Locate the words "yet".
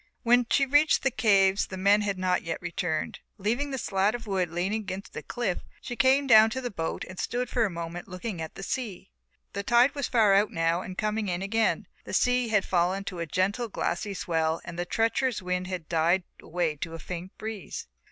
2.41-2.59